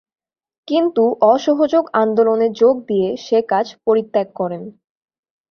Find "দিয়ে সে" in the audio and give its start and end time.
2.87-3.37